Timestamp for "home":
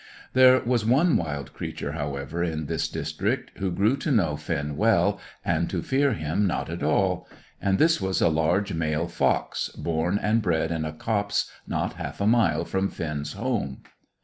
13.33-13.83